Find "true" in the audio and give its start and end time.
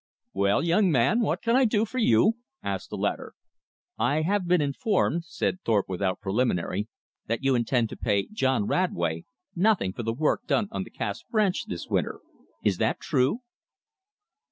12.99-13.41